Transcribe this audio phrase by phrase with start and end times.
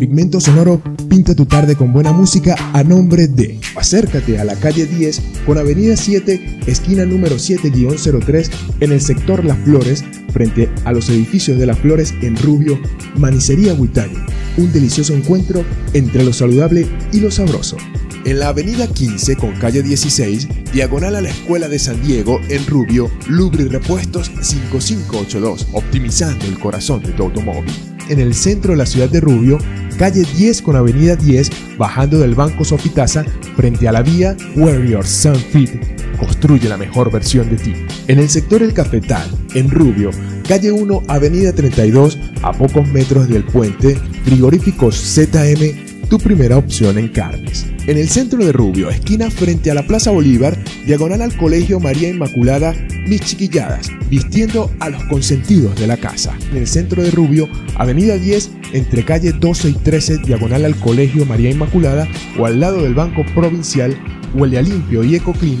[0.00, 0.80] Pigmento Sonoro
[1.10, 3.60] pinta tu tarde con buena música a nombre de.
[3.76, 8.50] Acércate a la calle 10 con Avenida 7, esquina número 7-03
[8.80, 10.02] en el sector Las Flores,
[10.32, 12.80] frente a los edificios de Las Flores en Rubio,
[13.18, 14.24] Manicería Huitaño.
[14.56, 17.76] Un delicioso encuentro entre lo saludable y lo sabroso.
[18.24, 22.66] En la avenida 15 con calle 16, diagonal a la Escuela de San Diego, en
[22.66, 27.70] Rubio, Lubri Repuestos 5582, optimizando el corazón de tu automóvil.
[28.08, 29.58] En el centro de la ciudad de Rubio,
[30.00, 33.22] calle 10 con avenida 10, bajando del Banco Sofitasa,
[33.54, 35.72] frente a la vía Warrior Sunfit.
[36.16, 37.74] Construye la mejor versión de ti.
[38.08, 40.10] En el sector El Cafetal, en Rubio,
[40.48, 47.08] calle 1, avenida 32, a pocos metros del puente, frigoríficos ZM tu primera opción en
[47.08, 47.66] carnes.
[47.86, 52.08] En el centro de Rubio, esquina frente a la Plaza Bolívar, diagonal al Colegio María
[52.08, 52.74] Inmaculada,
[53.06, 56.36] mis chiquilladas, vistiendo a los consentidos de la casa.
[56.50, 61.24] En el centro de Rubio, avenida 10, entre calle 12 y 13, diagonal al Colegio
[61.26, 63.96] María Inmaculada, o al lado del Banco Provincial,
[64.34, 65.60] huele a limpio y eco clean,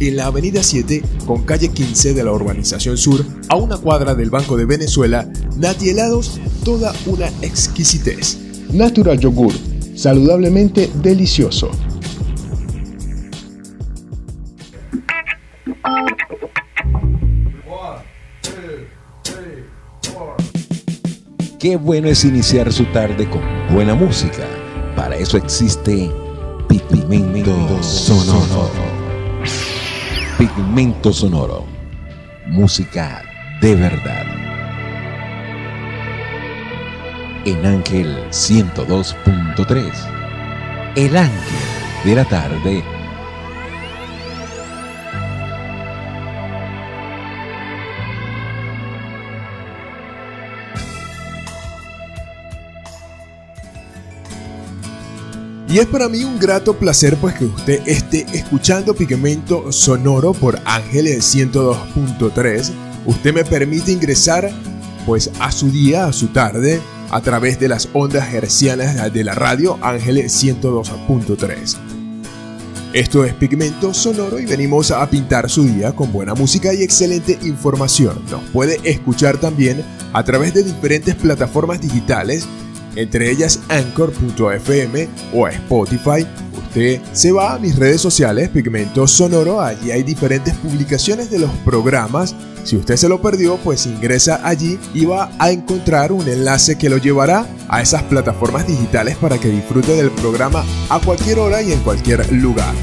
[0.00, 4.30] en la avenida 7 con calle 15 de la urbanización sur, a una cuadra del
[4.30, 8.38] Banco de Venezuela, Nati Helados, toda una exquisitez.
[8.72, 9.52] Natural Yogur,
[9.94, 11.70] saludablemente delicioso.
[21.58, 23.42] Qué bueno es iniciar su tarde con
[23.74, 24.46] buena música.
[24.96, 26.10] Para eso existe
[26.68, 28.89] Pigmento Sonoro.
[30.40, 31.66] Pigmento Sonoro.
[32.46, 33.22] Música
[33.60, 34.24] de verdad.
[37.44, 39.92] en Ángel 102.3.
[40.96, 41.58] El Ángel
[42.06, 42.99] de la Tarde.
[55.70, 60.58] Y es para mí un grato placer pues que usted esté escuchando Pigmento Sonoro por
[60.64, 62.72] Ángel 102.3.
[63.06, 64.50] Usted me permite ingresar
[65.06, 66.80] pues a su día, a su tarde,
[67.12, 71.76] a través de las ondas hercianas de la radio Ángeles 102.3.
[72.92, 77.38] Esto es Pigmento Sonoro y venimos a pintar su día con buena música y excelente
[77.42, 78.20] información.
[78.28, 82.48] Nos puede escuchar también a través de diferentes plataformas digitales,
[82.96, 86.26] entre ellas Anchor.fm o Spotify.
[86.56, 91.50] Usted se va a mis redes sociales, Pigmento Sonoro, allí hay diferentes publicaciones de los
[91.64, 92.34] programas
[92.64, 96.90] si usted se lo perdió, pues ingresa allí y va a encontrar un enlace que
[96.90, 101.72] lo llevará a esas plataformas digitales para que disfrute del programa a cualquier hora y
[101.72, 102.74] en cualquier lugar.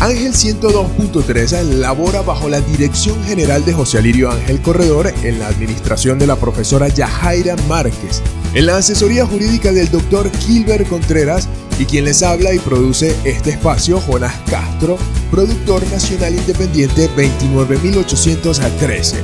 [0.00, 6.18] Ángel 102.3 labora bajo la dirección general de José Alirio Ángel Corredor en la administración
[6.18, 8.20] de la profesora Yajaira Márquez,
[8.54, 11.48] en la asesoría jurídica del doctor Gilbert Contreras
[11.78, 14.98] y quien les habla y produce este espacio, Jonas Castro,
[15.30, 19.16] productor nacional independiente 29813.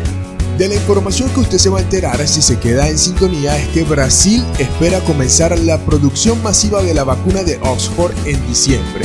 [0.56, 3.68] De la información que usted se va a enterar si se queda en sintonía es
[3.68, 9.04] que Brasil espera comenzar la producción masiva de la vacuna de Oxford en diciembre.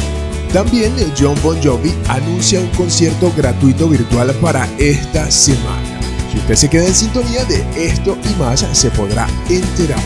[0.51, 5.82] También John Bon Jovi anuncia un concierto gratuito virtual para esta semana.
[6.33, 10.01] Si usted se queda en sintonía de esto y más, se podrá enterar.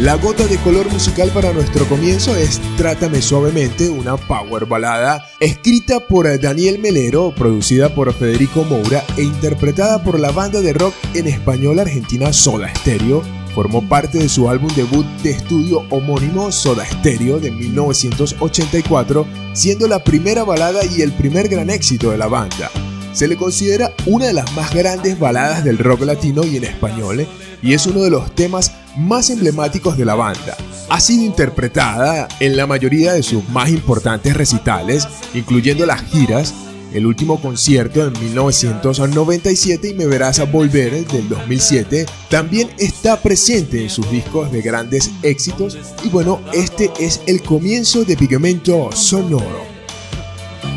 [0.00, 6.00] La gota de color musical para nuestro comienzo es Trátame Suavemente, una power balada escrita
[6.00, 11.28] por Daniel Melero, producida por Federico Moura e interpretada por la banda de rock en
[11.28, 13.22] español argentina Soda Stereo.
[13.54, 20.02] Formó parte de su álbum debut de estudio homónimo Soda Stereo de 1984, siendo la
[20.02, 22.72] primera balada y el primer gran éxito de la banda.
[23.12, 27.26] Se le considera una de las más grandes baladas del rock latino y en español,
[27.62, 30.56] y es uno de los temas más emblemáticos de la banda.
[30.88, 36.54] Ha sido interpretada en la mayoría de sus más importantes recitales, incluyendo las giras,
[36.92, 43.82] el último concierto en 1997 y Me Verás a Volver del 2007 también está presente
[43.82, 49.64] en sus discos de grandes éxitos y bueno, este es el comienzo de Pigmento Sonoro.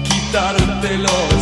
[0.03, 1.32] Quitártelos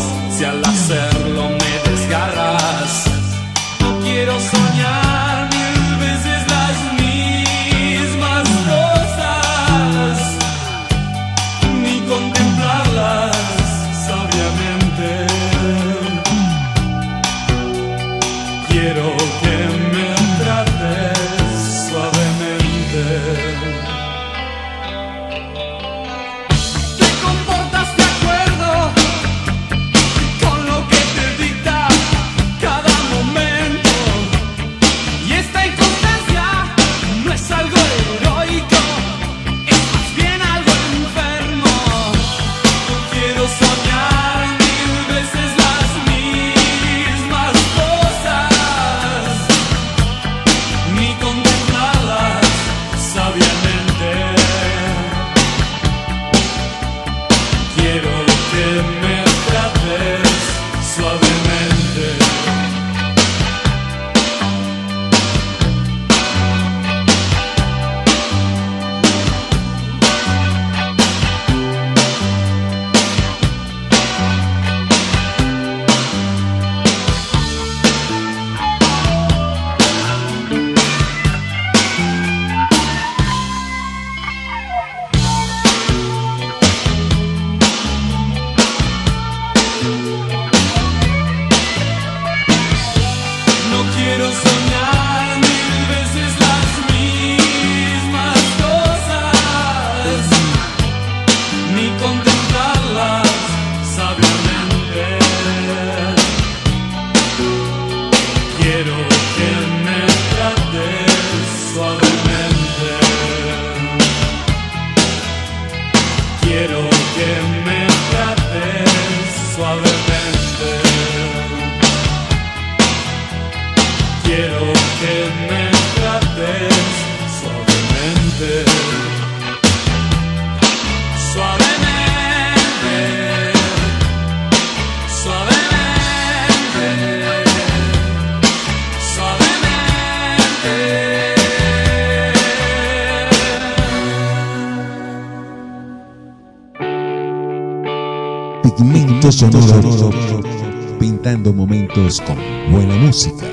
[150.99, 152.37] pintando momentos con
[152.71, 153.47] buena música.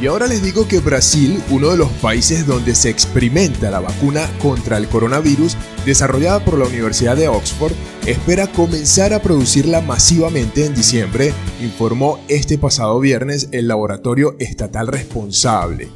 [0.00, 4.28] Y ahora les digo que Brasil, uno de los países donde se experimenta la vacuna
[4.40, 7.72] contra el coronavirus, desarrollada por la Universidad de Oxford,
[8.06, 15.88] espera comenzar a producirla masivamente en diciembre, informó este pasado viernes el laboratorio estatal responsable.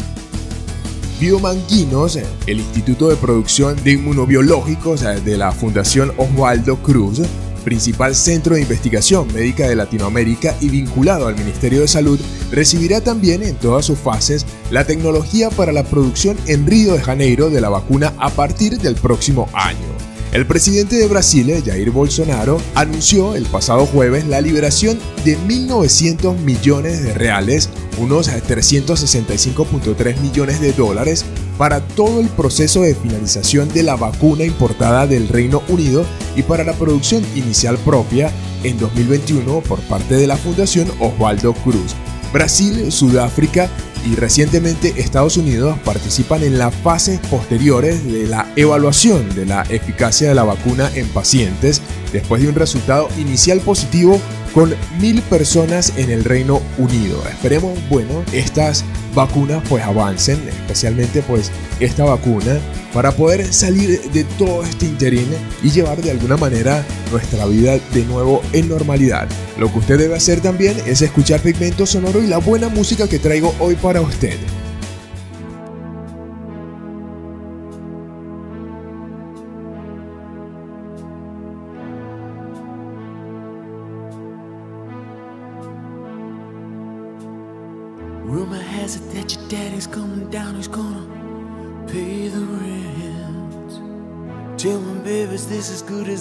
[1.20, 2.16] Biomanguinos,
[2.46, 7.22] el Instituto de Producción de Inmunobiológicos de la Fundación Osvaldo Cruz,
[7.64, 12.20] principal centro de investigación médica de Latinoamérica y vinculado al Ministerio de Salud,
[12.52, 17.50] recibirá también en todas sus fases la tecnología para la producción en Río de Janeiro
[17.50, 20.07] de la vacuna a partir del próximo año.
[20.30, 27.02] El presidente de Brasil, Jair Bolsonaro, anunció el pasado jueves la liberación de 1.900 millones
[27.02, 31.24] de reales, unos 365.3 millones de dólares,
[31.56, 36.04] para todo el proceso de finalización de la vacuna importada del Reino Unido
[36.36, 38.30] y para la producción inicial propia
[38.64, 41.94] en 2021 por parte de la Fundación Osvaldo Cruz.
[42.34, 43.70] Brasil, Sudáfrica
[44.06, 50.28] y recientemente Estados Unidos participan en las fases posteriores de la evaluación de la eficacia
[50.28, 51.82] de la vacuna en pacientes
[52.12, 54.20] después de un resultado inicial positivo
[54.54, 57.22] con mil personas en el Reino Unido.
[57.28, 58.84] Esperemos, bueno, estas
[59.18, 62.60] vacunas pues avancen, especialmente pues esta vacuna
[62.94, 65.26] para poder salir de todo este interín
[65.60, 69.28] y llevar de alguna manera nuestra vida de nuevo en normalidad.
[69.58, 73.18] Lo que usted debe hacer también es escuchar Pigmento Sonoro y la buena música que
[73.18, 74.36] traigo hoy para usted.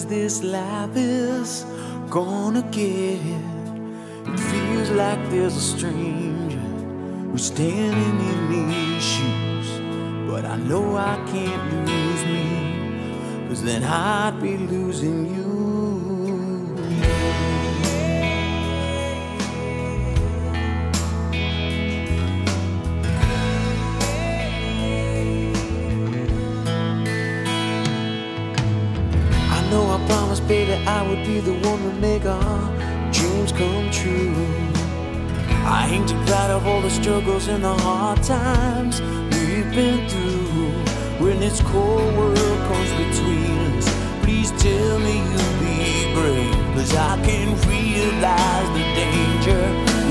[0.08, 1.64] This life is
[2.08, 3.20] gonna get?
[4.26, 6.58] It feels like there's a stranger
[7.30, 9.68] who's standing in these shoes.
[10.30, 15.47] But I know I can't lose me, cause then I'd be losing you.
[31.08, 34.34] Would be the one to make our dreams come true.
[35.64, 39.00] I ain't too proud of all the struggles and the hard times
[39.32, 40.72] we've been through.
[41.24, 43.88] When this cold world comes between us,
[44.22, 45.78] please tell me you'll be
[46.14, 46.54] brave.
[46.76, 49.62] Cause I can realize the danger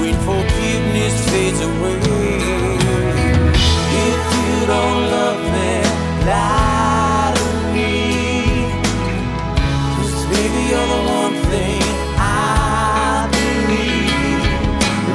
[0.02, 2.00] when forgiveness fades away.
[4.08, 6.77] If you don't love me, lie
[10.70, 11.82] you're the one thing
[12.20, 14.44] I believe.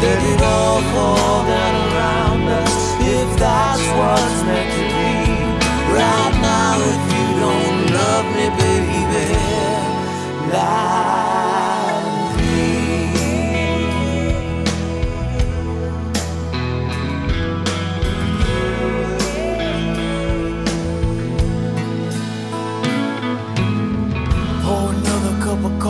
[0.02, 5.12] Let it all fall down around us if that's what's meant to be.
[5.92, 9.28] Right now, if you don't love me, baby,
[10.52, 11.01] lie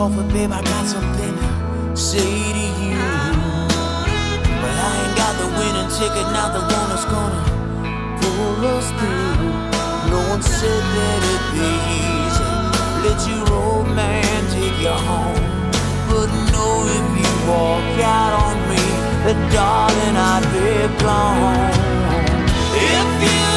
[0.03, 0.51] coffee, babe.
[0.51, 3.07] I got something to say to you.
[4.61, 7.43] But I ain't got the winning ticket, not the one that's gonna
[8.19, 9.47] pull us through.
[10.11, 11.71] No one said that it'd be
[12.03, 12.51] easy.
[13.05, 15.43] Let your old man take you home.
[16.11, 18.83] But know if you walk out on me,
[19.23, 20.67] that darling, I'd be
[21.03, 21.71] gone.
[22.75, 23.52] If you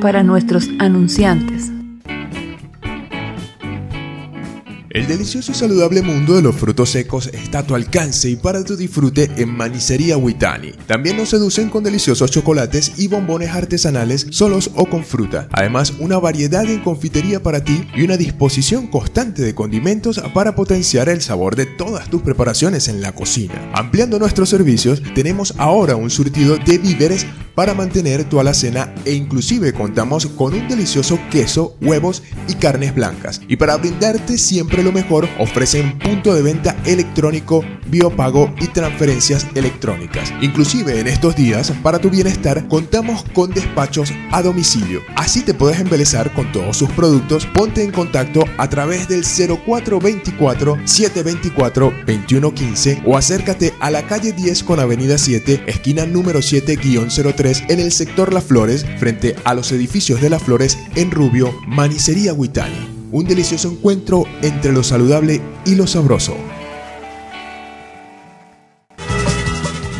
[0.00, 1.73] para nuestros anunciantes.
[5.04, 8.64] El delicioso y saludable mundo de los frutos secos está a tu alcance y para
[8.64, 10.72] tu disfrute en Manicería Huitani.
[10.86, 15.46] También nos seducen con deliciosos chocolates y bombones artesanales solos o con fruta.
[15.52, 21.10] Además, una variedad en confitería para ti y una disposición constante de condimentos para potenciar
[21.10, 23.72] el sabor de todas tus preparaciones en la cocina.
[23.74, 29.72] Ampliando nuestros servicios, tenemos ahora un surtido de víveres para mantener tu alacena e inclusive
[29.72, 33.40] contamos con un delicioso queso, huevos y carnes blancas.
[33.48, 40.32] Y para brindarte siempre lo mejor, ofrecen punto de venta electrónico, biopago y transferencias electrónicas.
[40.40, 45.00] Inclusive en estos días, para tu bienestar, contamos con despachos a domicilio.
[45.16, 47.46] Así te puedes embelezar con todos sus productos.
[47.46, 54.62] Ponte en contacto a través del 0424 724 2115 o acércate a la calle 10
[54.62, 60.20] con avenida 7, esquina número 7-03 en el sector Las Flores, frente a los edificios
[60.20, 62.93] de Las Flores en Rubio, Manicería Huitani.
[63.14, 66.34] Un delicioso encuentro entre lo saludable y lo sabroso.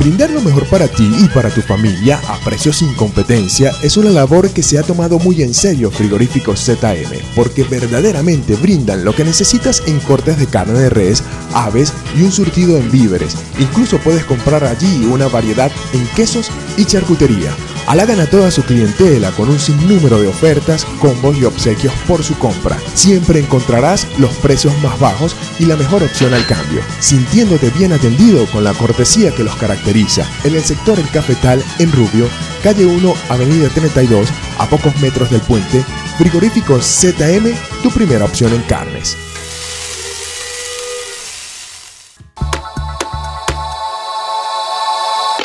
[0.00, 4.10] Brindar lo mejor para ti y para tu familia a precios sin competencia es una
[4.10, 9.22] labor que se ha tomado muy en serio Frigoríficos ZM, porque verdaderamente brindan lo que
[9.22, 13.36] necesitas en cortes de carne de res, aves y un surtido en víveres.
[13.60, 17.54] Incluso puedes comprar allí una variedad en quesos y charcutería.
[17.86, 22.38] Halagan a toda su clientela con un sinnúmero de ofertas, combos y obsequios por su
[22.38, 22.78] compra.
[22.94, 28.46] Siempre encontrarás los precios más bajos y la mejor opción al cambio, sintiéndote bien atendido
[28.46, 30.26] con la cortesía que los caracteriza.
[30.44, 32.28] En el sector El Cafetal, en Rubio,
[32.62, 35.84] calle 1, avenida 32, a pocos metros del puente,
[36.18, 39.16] Frigoríficos ZM, tu primera opción en carnes.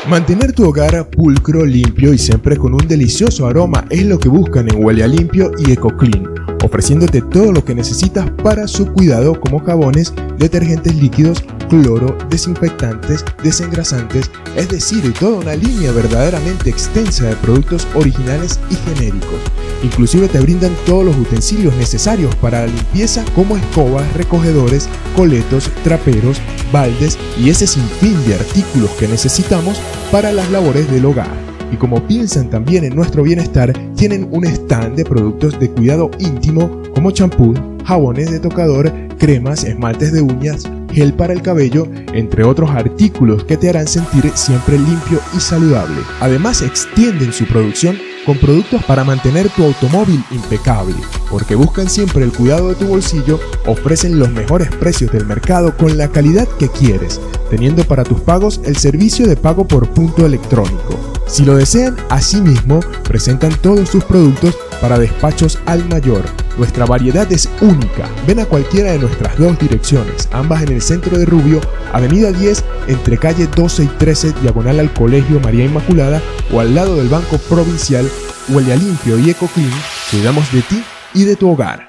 [0.10, 4.68] Mantener tu hogar pulcro, limpio y siempre con un delicioso aroma es lo que buscan
[4.68, 10.14] en Huele Limpio y EcoClean, ofreciéndote todo lo que necesitas para su cuidado como jabones,
[10.38, 18.60] detergentes líquidos, cloro, desinfectantes, desengrasantes, es decir, toda una línea verdaderamente extensa de productos originales
[18.70, 19.40] y genéricos.
[19.84, 26.42] Inclusive te brindan todos los utensilios necesarios para la limpieza como escobas, recogedores, coletos, traperos,
[26.72, 29.80] baldes y ese sinfín de artículos que necesitamos
[30.12, 31.59] para las labores del hogar.
[31.72, 36.82] Y como piensan también en nuestro bienestar, tienen un stand de productos de cuidado íntimo
[36.94, 37.54] como champú,
[37.86, 43.58] jabones de tocador, cremas, esmaltes de uñas, gel para el cabello, entre otros artículos que
[43.58, 46.02] te harán sentir siempre limpio y saludable.
[46.20, 50.96] Además extienden su producción con productos para mantener tu automóvil impecable,
[51.32, 55.98] porque buscan siempre el cuidado de tu bolsillo, ofrecen los mejores precios del mercado con
[55.98, 61.09] la calidad que quieres, teniendo para tus pagos el servicio de pago por punto electrónico.
[61.30, 66.24] Si lo desean, asimismo, presentan todos sus productos para despachos al mayor.
[66.58, 68.10] Nuestra variedad es única.
[68.26, 71.62] Ven a cualquiera de nuestras dos direcciones, ambas en el centro de Rubio,
[71.94, 76.20] Avenida 10, entre calle 12 y 13, diagonal al Colegio María Inmaculada,
[76.52, 78.10] o al lado del Banco Provincial,
[78.50, 79.72] Huele a Limpio y EcoClean,
[80.10, 81.89] cuidamos de ti y de tu hogar.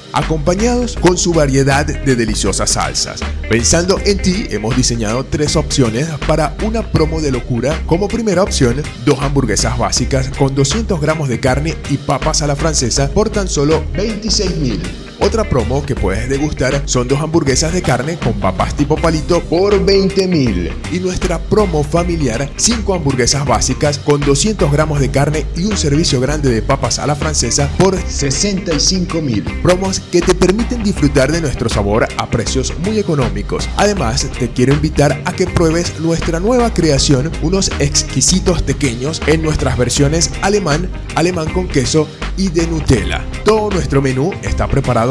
[0.13, 3.21] acompañados con su variedad de deliciosas salsas.
[3.49, 7.81] Pensando en ti, hemos diseñado tres opciones para una promo de locura.
[7.85, 12.55] Como primera opción, dos hamburguesas básicas con 200 gramos de carne y papas a la
[12.55, 15.10] francesa por tan solo 26 mil.
[15.23, 19.85] Otra promo que puedes degustar son dos hamburguesas de carne con papas tipo palito por
[19.85, 20.71] 20 mil.
[20.91, 26.19] Y nuestra promo familiar, 5 hamburguesas básicas con 200 gramos de carne y un servicio
[26.19, 29.43] grande de papas a la francesa por 65 mil.
[29.61, 33.69] Promos que te permiten disfrutar de nuestro sabor a precios muy económicos.
[33.77, 39.77] Además, te quiero invitar a que pruebes nuestra nueva creación, unos exquisitos pequeños en nuestras
[39.77, 42.07] versiones alemán, alemán con queso
[42.37, 43.23] y de Nutella.
[43.45, 45.10] Todo nuestro menú está preparado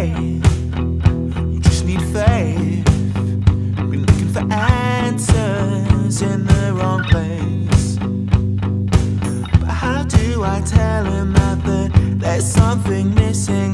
[0.00, 2.84] You just need faith.
[3.90, 7.98] Been looking for answers in the wrong place.
[9.60, 13.71] But how do I tell him that there- there's something missing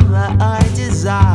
[0.00, 1.33] that I desire.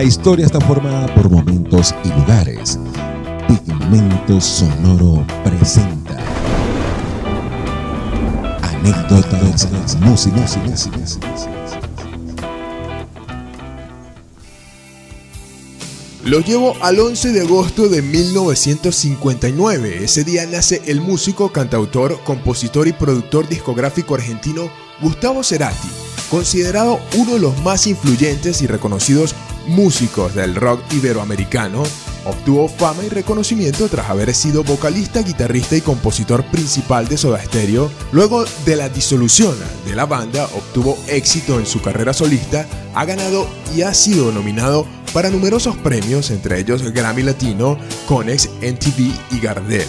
[0.00, 2.78] La historia está formada por momentos y lugares.
[3.46, 6.16] Pigmento Sonoro presenta
[8.62, 9.68] anécdotas,
[10.00, 10.42] música,
[16.24, 20.02] Lo llevo al 11 de agosto de 1959.
[20.02, 24.70] Ese día nace el músico, cantautor, compositor y productor discográfico argentino
[25.02, 25.88] Gustavo Cerati,
[26.30, 29.34] considerado uno de los más influyentes y reconocidos
[29.66, 31.82] músicos del rock iberoamericano.
[32.24, 37.90] Obtuvo fama y reconocimiento tras haber sido vocalista, guitarrista y compositor principal de Soda Stereo.
[38.12, 39.54] Luego de la disolución
[39.86, 44.86] de la banda, obtuvo éxito en su carrera solista, ha ganado y ha sido nominado
[45.12, 49.88] para numerosos premios, entre ellos Grammy Latino, Conex, MTV y Gardel.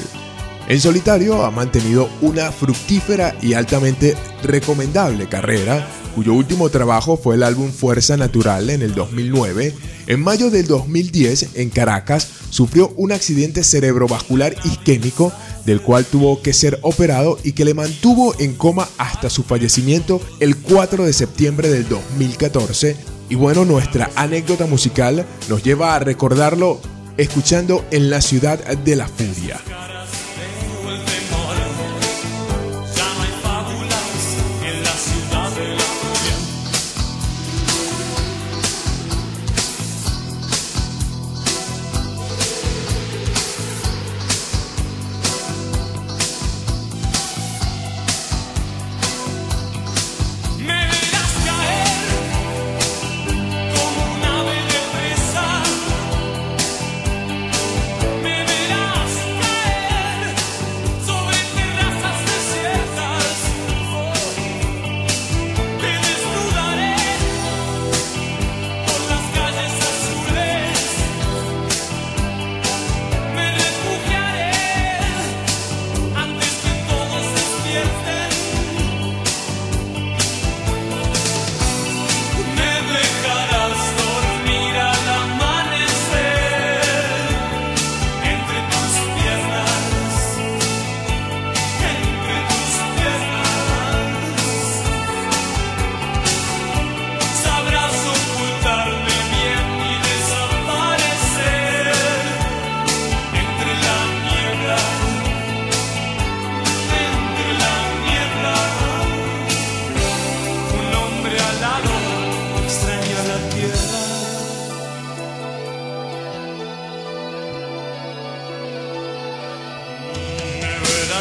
[0.68, 7.44] En solitario ha mantenido una fructífera y altamente recomendable carrera, cuyo último trabajo fue el
[7.44, 9.74] álbum Fuerza Natural en el 2009.
[10.08, 15.32] En mayo del 2010, en Caracas, sufrió un accidente cerebrovascular isquémico
[15.66, 20.22] del cual tuvo que ser operado y que le mantuvo en coma hasta su fallecimiento
[20.40, 22.96] el 4 de septiembre del 2014.
[23.30, 26.80] Y bueno, nuestra anécdota musical nos lleva a recordarlo
[27.18, 29.60] escuchando en la ciudad de la furia.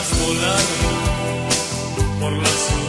[0.09, 0.61] Volar
[2.19, 2.80] por la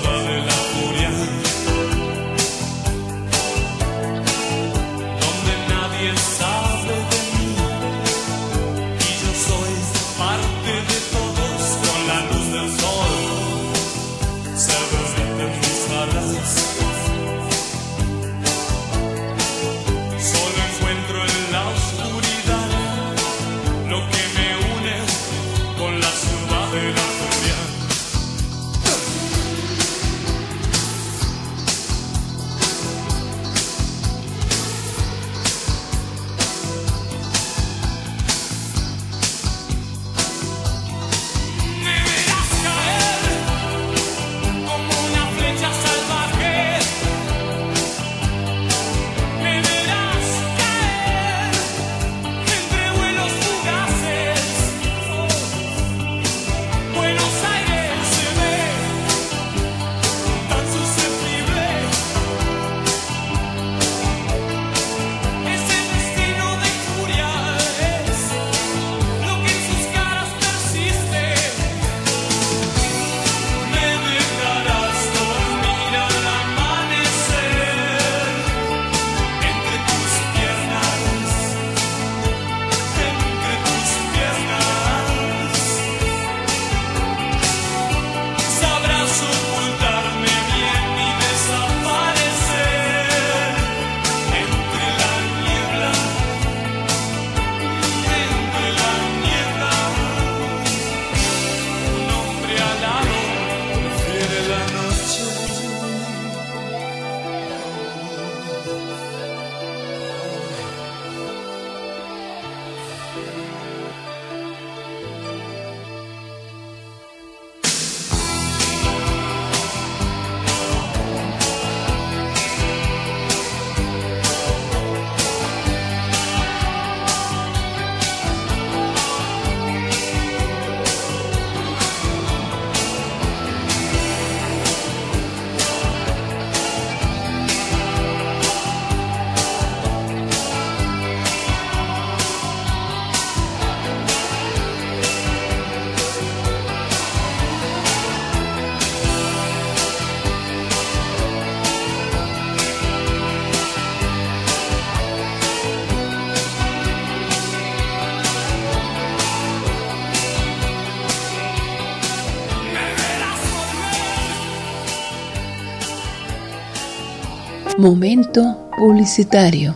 [167.81, 169.75] Momento publicitario.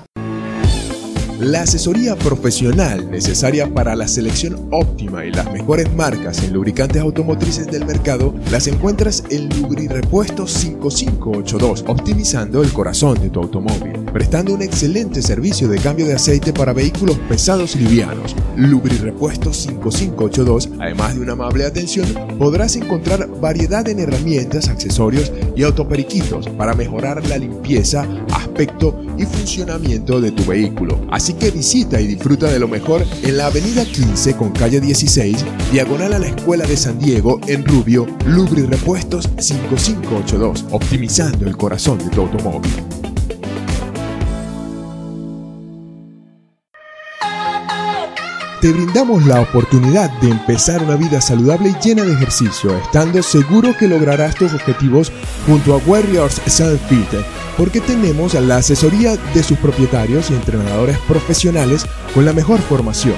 [1.39, 7.65] La asesoría profesional necesaria para la selección óptima y las mejores marcas en lubricantes automotrices
[7.65, 14.61] del mercado las encuentras en Lubrirepuestos 5582, optimizando el corazón de tu automóvil, prestando un
[14.61, 18.33] excelente servicio de cambio de aceite para vehículos pesados y livianos.
[18.55, 22.07] Lubrirepuestos 5582, además de una amable atención,
[22.39, 30.21] podrás encontrar variedad en herramientas, accesorios y autoperiquitos para mejorar la limpieza, aspecto y funcionamiento
[30.21, 31.05] de tu vehículo.
[31.11, 35.43] Así que visita y disfruta de lo mejor en la avenida 15 con calle 16,
[35.73, 41.97] diagonal a la Escuela de San Diego en Rubio, Lubri Repuestos 5582, optimizando el corazón
[41.97, 42.71] de tu automóvil.
[48.65, 53.77] Te brindamos la oportunidad de empezar una vida saludable y llena de ejercicio, estando seguro
[53.77, 55.11] que lograrás tus objetivos
[55.45, 57.21] junto a Warriors Self Fit,
[57.59, 63.17] porque tenemos la asesoría de sus propietarios y entrenadores profesionales con la mejor formación,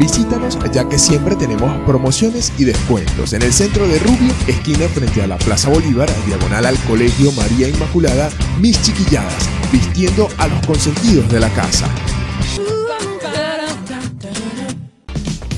[0.00, 5.20] Visítanos ya que siempre tenemos promociones y descuentos en el centro de Rubio, esquina frente
[5.20, 11.28] a la Plaza Bolívar, diagonal al Colegio María Inmaculada, Mis Chiquilladas, vistiendo a los consentidos
[11.28, 11.86] de la casa.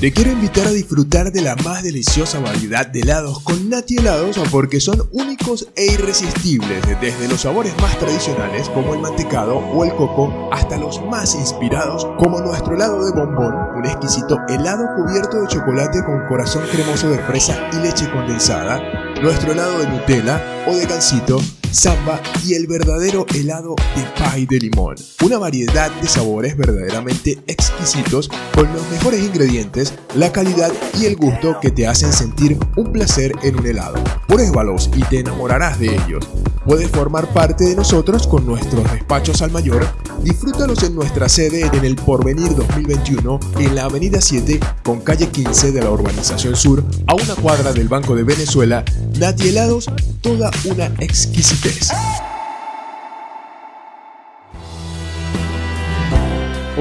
[0.03, 4.37] Te quiero invitar a disfrutar de la más deliciosa variedad de helados con Nati Helados
[4.51, 9.95] porque son únicos e irresistibles, desde los sabores más tradicionales como el mantecado o el
[9.95, 15.47] coco hasta los más inspirados como nuestro helado de bombón, un exquisito helado cubierto de
[15.47, 18.83] chocolate con corazón cremoso de fresa y leche condensada,
[19.23, 21.39] nuestro helado de Nutella o de gansito,
[21.73, 24.97] samba y el verdadero helado de pie de limón.
[25.25, 31.59] Una variedad de sabores verdaderamente exquisitos con los mejores ingredientes, la calidad y el gusto
[31.61, 33.95] que te hacen sentir un placer en un helado.
[34.27, 36.29] Pruébalos y te enamorarás de ellos.
[36.65, 39.87] Puedes formar parte de nosotros con nuestros despachos al mayor.
[40.23, 45.73] Disfrútalos en nuestra sede en el Porvenir 2021 en la Avenida 7 con calle 15
[45.73, 48.85] de la Urbanización Sur a una cuadra del Banco de Venezuela.
[49.19, 51.91] Nati Helados, toda una exquisitez.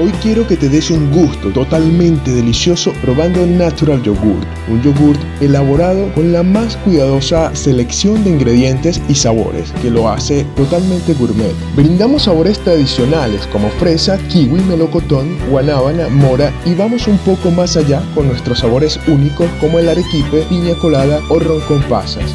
[0.02, 6.12] Hoy quiero que te des un gusto totalmente delicioso probando Natural Yogurt, un yogurt elaborado
[6.12, 11.54] con la más cuidadosa selección de ingredientes y sabores que lo hace totalmente gourmet.
[11.76, 18.02] Brindamos sabores tradicionales como fresa, kiwi, melocotón, guanábana, mora y vamos un poco más allá
[18.12, 22.34] con nuestros sabores únicos como el arequipe, piña colada o ron con pasas.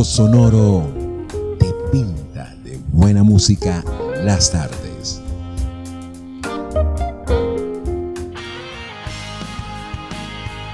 [0.00, 0.90] Sonoro
[1.58, 3.84] te pinta de buena música
[4.24, 5.20] las tardes.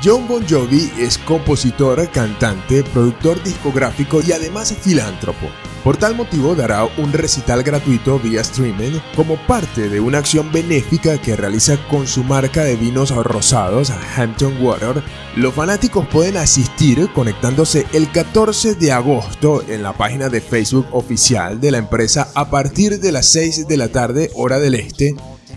[0.05, 5.49] John Bon Jovi es compositor, cantante, productor discográfico y además filántropo.
[5.85, 11.19] Por tal motivo dará un recital gratuito vía streaming como parte de una acción benéfica
[11.19, 15.03] que realiza con su marca de vinos rosados Hampton Water.
[15.37, 21.61] Los fanáticos pueden asistir conectándose el 14 de agosto en la página de Facebook oficial
[21.61, 25.15] de la empresa a partir de las 6 de la tarde hora del este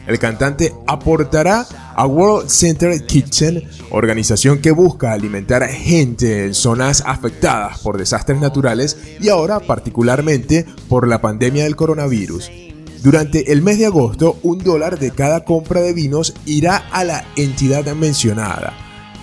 [0.08, 1.66] el cantante aportará
[1.96, 8.39] a World Center Kitchen, organización que busca alimentar a gente en zonas afectadas por desastres
[8.39, 12.50] naturales y ahora particularmente por la pandemia del coronavirus.
[13.04, 17.26] Durante el mes de agosto, un dólar de cada compra de vinos irá a la
[17.36, 18.74] entidad mencionada.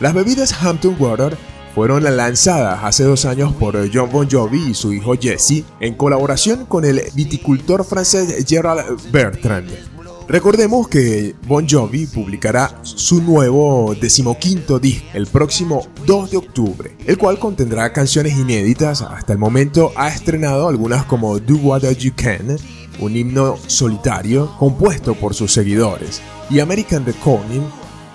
[0.00, 1.36] Las bebidas Hampton Water
[1.74, 6.66] fueron lanzadas hace dos años por John Bon Jovi y su hijo Jesse en colaboración
[6.66, 9.97] con el viticultor francés Gerald Bertrand.
[10.28, 17.16] Recordemos que Bon Jovi publicará su nuevo decimoquinto disco el próximo 2 de octubre, el
[17.16, 19.00] cual contendrá canciones inéditas.
[19.00, 22.58] Hasta el momento ha estrenado algunas como Do What You Can,
[23.00, 26.20] un himno solitario compuesto por sus seguidores,
[26.50, 27.64] y American Reckoning,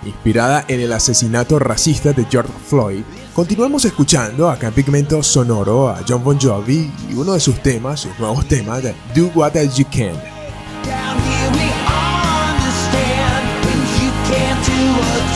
[0.06, 3.02] inspirada en el asesinato racista de George Floyd.
[3.34, 8.02] Continuemos escuchando acá en Pigmento Sonoro a John Bon Jovi y uno de sus temas,
[8.02, 8.84] sus nuevos temas,
[9.16, 11.23] Do What You Can.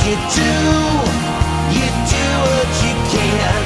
[0.08, 0.54] You do,
[1.76, 3.60] you do what you can.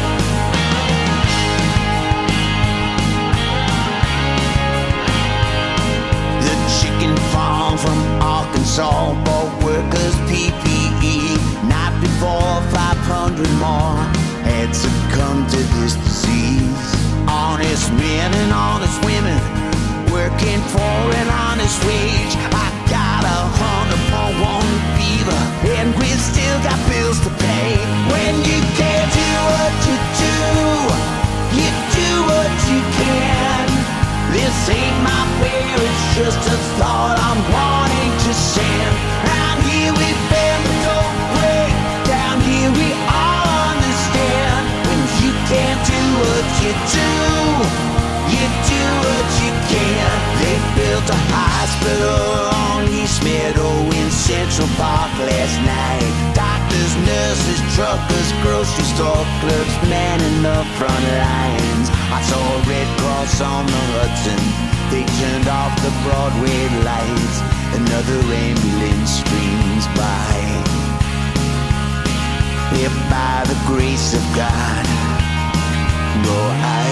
[6.42, 11.38] The chicken farm from Arkansas bought workers PPE.
[11.70, 14.02] Not before 500 more
[14.42, 16.96] had succumbed to this disease.
[17.30, 19.40] Honest men and honest women
[20.12, 22.71] working for an honest wage.
[24.12, 25.42] Point one fever,
[25.80, 27.72] and we still got bills to pay.
[28.12, 30.38] When you can't do what you do,
[31.60, 33.66] you do what you can.
[34.36, 39.11] This ain't my prayer, it's just a thought I'm wanting to send.
[54.78, 56.12] Park last night.
[56.36, 61.88] Doctors, nurses, truckers, grocery store clerks, men in the front lines.
[62.12, 64.42] I saw a Red Cross on the Hudson.
[64.92, 67.38] They turned off the Broadway lights.
[67.80, 70.36] Another ambulance streams by.
[72.84, 74.86] If by the grace of God,
[76.24, 76.92] go I.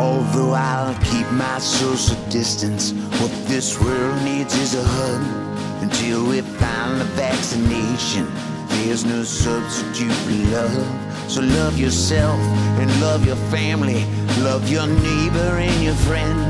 [0.00, 5.46] Although I'll keep my social distance, what this world needs is a hug.
[5.86, 8.26] Until we find the vaccination,
[8.70, 11.30] there's no substitute for love.
[11.30, 12.40] So love yourself
[12.80, 14.04] and love your family,
[14.40, 16.40] love your neighbor and your friend.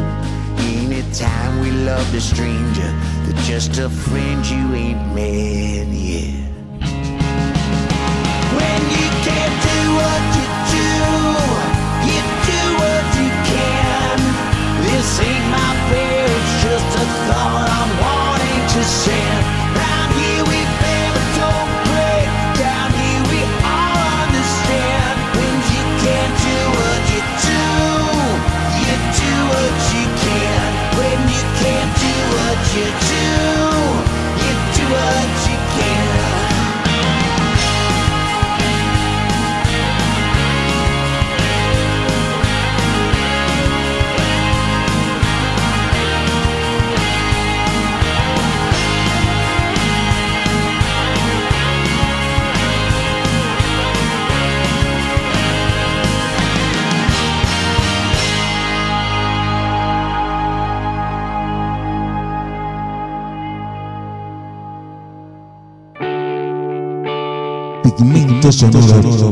[0.59, 2.91] Anytime we love a stranger,
[3.25, 6.33] they're just a friend you ain't met yet.
[8.57, 10.89] When you can't do what you do,
[12.09, 12.21] you
[12.53, 14.17] do what you can.
[14.89, 19.26] This ain't my fear, it's just a thought I'm wanting to send.
[32.79, 33.16] What
[68.53, 69.31] Sonoro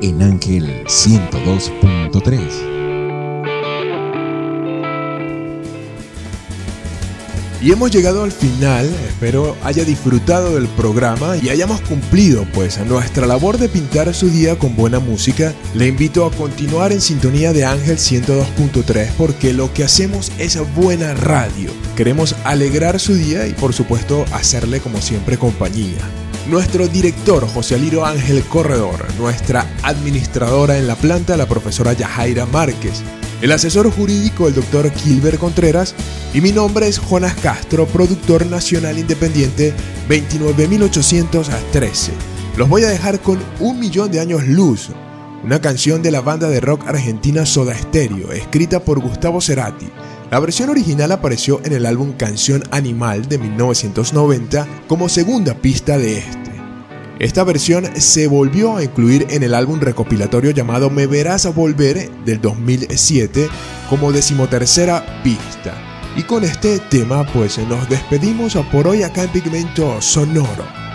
[0.00, 2.72] en Ángel 102.3.
[7.60, 12.84] Y hemos llegado al final, espero haya disfrutado del programa y hayamos cumplido pues a
[12.84, 15.52] nuestra labor de pintar su día con buena música.
[15.74, 21.14] Le invito a continuar en sintonía de Ángel 102.3 porque lo que hacemos es buena
[21.14, 21.70] radio.
[21.96, 25.98] Queremos alegrar su día y por supuesto hacerle como siempre compañía.
[26.48, 33.00] Nuestro director José Aliro Ángel Corredor, nuestra administradora en la planta la profesora Yajaira Márquez,
[33.40, 35.94] el asesor jurídico el doctor Kilber Contreras
[36.34, 39.72] y mi nombre es Jonas Castro, productor nacional independiente
[40.08, 42.10] 29813.
[42.56, 44.88] Los voy a dejar con Un Millón de Años Luz,
[45.44, 49.86] una canción de la banda de rock argentina Soda Stereo, escrita por Gustavo Cerati.
[50.32, 56.20] La versión original apareció en el álbum Canción Animal de 1990 como segunda pista de
[56.20, 56.52] este.
[57.18, 62.10] Esta versión se volvió a incluir en el álbum recopilatorio llamado Me Verás a Volver
[62.24, 63.50] del 2007
[63.90, 65.74] como decimotercera pista.
[66.16, 70.91] Y con este tema pues nos despedimos por hoy acá en Pigmento Sonoro.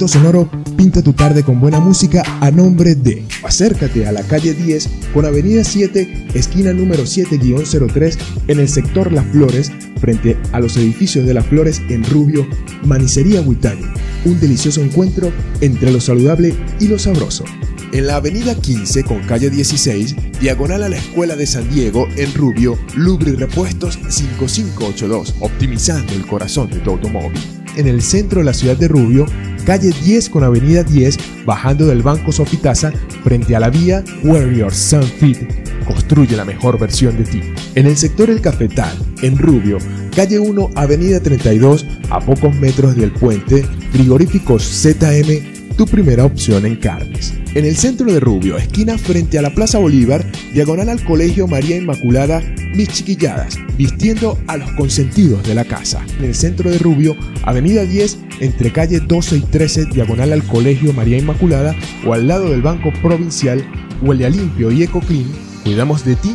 [0.00, 4.88] Sonoro pinta tu tarde con buena música a nombre de Acércate a la calle 10
[5.14, 8.18] con Avenida 7, esquina número 7-03
[8.48, 9.70] en el sector Las Flores,
[10.00, 12.46] frente a los edificios de Las Flores en Rubio,
[12.84, 13.84] Manicería Huitani.
[14.24, 17.44] Un delicioso encuentro entre lo saludable y lo sabroso.
[17.92, 22.34] En la avenida 15 con calle 16, diagonal a la Escuela de San Diego, en
[22.34, 27.40] Rubio, Lubri Repuestos 5582, optimizando el corazón de tu automóvil.
[27.76, 29.26] En el centro de la ciudad de Rubio,
[29.64, 32.92] calle 10 con avenida 10, bajando del Banco Sofitasa,
[33.22, 35.38] frente a la vía Warrior Sunfit.
[35.86, 37.40] Construye la mejor versión de ti.
[37.74, 39.78] En el sector El Cafetal, en Rubio,
[40.14, 46.76] calle 1, avenida 32, a pocos metros del puente, frigoríficos ZM tu primera opción en
[46.76, 47.34] carnes.
[47.54, 51.76] En el centro de Rubio, esquina frente a la Plaza Bolívar, diagonal al Colegio María
[51.76, 52.42] Inmaculada,
[52.74, 56.04] mis chiquilladas, vistiendo a los consentidos de la casa.
[56.18, 60.92] En el centro de Rubio, avenida 10, entre calle 12 y 13, diagonal al Colegio
[60.92, 63.64] María Inmaculada o al lado del Banco Provincial,
[64.02, 65.30] huele a limpio y eco clean,
[65.62, 66.34] cuidamos de ti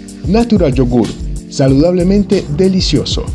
[0.27, 1.07] Natural Yogur,
[1.49, 3.25] saludablemente delicioso.